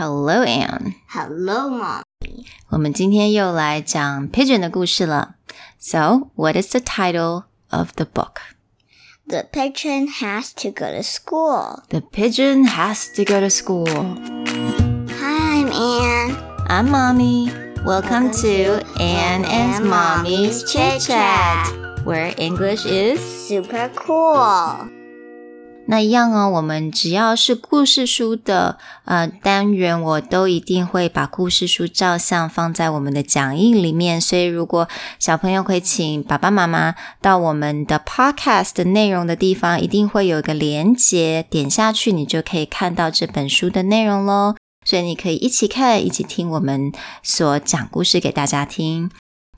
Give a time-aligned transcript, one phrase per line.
[0.00, 0.94] Hello, Anne.
[1.10, 2.00] Hello, Mom.
[2.70, 5.34] 我们今天又来讲 pigeon 的故事了。
[5.78, 8.40] So, what is the title of the book?
[9.26, 11.82] The pigeon has to go to school.
[11.90, 13.86] The pigeon has to go to school.
[15.20, 16.36] Hi, I'm Anne.
[16.66, 17.52] I'm Mommy.
[17.84, 24.88] Welcome, to Anne and Mommy's Chit Chat, where English is Super cool.
[25.87, 34.19] 那一样哦，我们只要是故事书的呃单元，我都一定会把故事书照相放在我们的讲义里面。
[34.19, 34.87] 所以，如果
[35.19, 44.55] 小朋友可以请爸爸妈妈到我们的 podcast 的内容的地方，一定会有一个连接，点下去你就可以看到这本书的内容喽。
[44.83, 49.11] 所以你可以一起看，一起听我们所讲故事给大家听。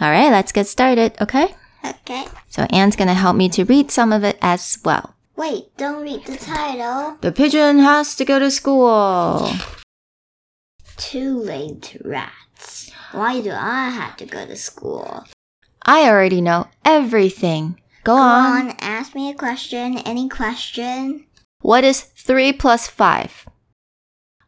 [0.00, 1.10] All right, let's get started.
[1.18, 1.50] Okay.
[1.82, 2.24] Okay.
[2.48, 5.17] So Anne's gonna help me to read some of it as well.
[5.38, 7.16] Wait, don't read the title.
[7.20, 9.48] The pigeon has to go to school.
[10.96, 12.90] Too late, rats.
[13.12, 15.24] Why do I have to go to school?
[15.82, 17.78] I already know everything.
[18.02, 18.70] Go, Go on.
[18.70, 19.98] on, ask me a question.
[19.98, 21.24] Any question?
[21.62, 23.46] What is 3 plus 5?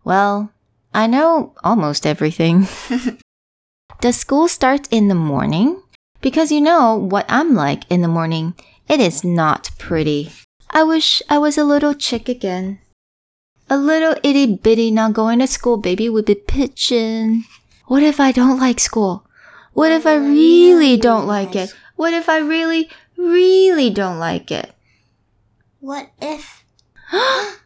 [0.03, 0.51] Well,
[0.93, 2.67] I know almost everything.
[4.01, 5.81] Does school start in the morning?
[6.21, 8.55] Because you know what I'm like in the morning.
[8.89, 10.33] It is not pretty.
[10.73, 12.79] I wish I was a little chick again.
[13.69, 17.45] A little itty bitty not going to school baby would be pigeon.
[17.87, 19.27] What if I don't like school?
[19.73, 21.75] What if I really don't like it?
[21.97, 24.73] What if I really, really don't like it?
[25.81, 26.65] What if?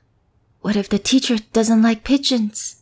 [0.62, 2.80] What if the teacher doesn't like pigeons?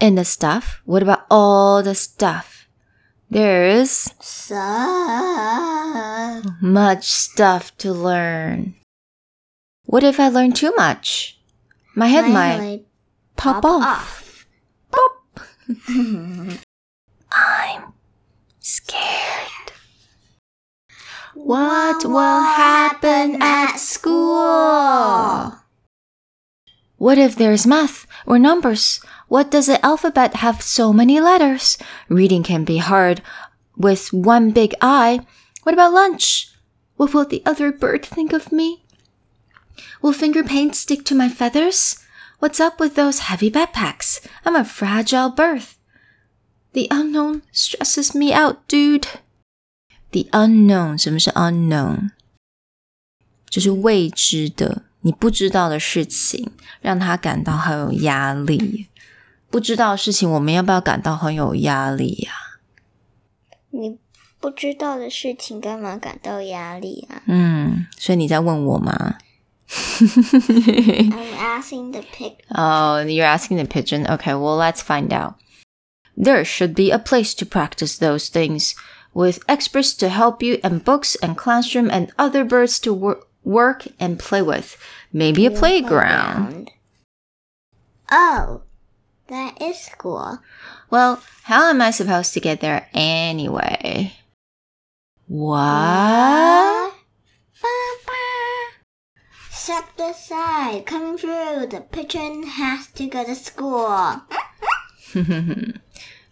[0.00, 0.80] And the stuff?
[0.86, 2.66] What about all the stuff?
[3.28, 4.56] There's So.
[6.62, 8.74] much stuff to learn.
[9.86, 11.38] What if I learn too much?
[11.94, 12.86] My head might might
[13.36, 14.46] pop, off.
[14.90, 15.40] Pop.
[17.32, 17.92] I'm
[18.58, 19.70] scared.
[21.34, 25.54] What will happen at school?
[26.98, 29.00] What if there's math or numbers?
[29.28, 31.78] What does the alphabet have so many letters?
[32.08, 33.22] Reading can be hard
[33.76, 35.20] with one big I.
[35.62, 36.50] What about lunch?
[36.96, 38.85] What will the other bird think of me?
[40.01, 41.95] Will finger paint stick to my feathers?
[42.39, 44.19] What's up with those heavy backpacks?
[44.43, 45.63] I'm a fragile bird.
[46.73, 49.07] The unknown stresses me out, dude.
[50.11, 52.11] The unknown，什么是 unknown？
[53.49, 56.51] 就是未知的，你不知道的事情，
[56.81, 58.87] 让他感到很有压力。
[59.49, 62.31] 不知道的事情，我们要不要感到很有压力呀、
[63.71, 63.99] 你
[64.39, 69.17] 不知道的事情干嘛感到压力啊嗯，所以你在问我吗？
[70.00, 72.42] I'm asking the pig.
[72.54, 74.06] Oh, you're asking the pigeon.
[74.06, 75.36] Okay, well, let's find out.
[76.16, 78.74] There should be a place to practice those things,
[79.12, 83.86] with experts to help you, and books and classroom and other birds to wor- work
[84.00, 84.76] and play with.
[85.12, 86.70] Maybe a playground.
[88.10, 88.62] Oh,
[89.28, 90.38] that is school.
[90.90, 94.12] Well, how am I supposed to get there anyway?
[95.26, 96.65] What?
[99.65, 101.67] Step aside, coming through.
[101.67, 104.21] The pigeon has to go to school.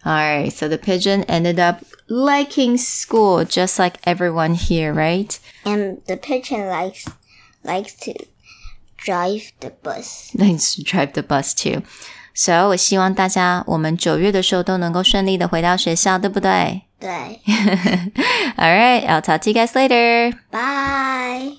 [0.04, 5.38] Alright, so the pigeon ended up liking school just like everyone here, right?
[5.64, 7.06] And the pigeon likes
[7.62, 8.14] likes to
[8.96, 10.30] drive the bus.
[10.36, 11.82] Thanks to drive the bus too.
[12.32, 17.40] So 我希望大家我们九月的时候都能够顺利的回到学校，对不对对，
[18.56, 20.32] ？Alright, I'll talk to you guys later.
[20.50, 21.58] bye.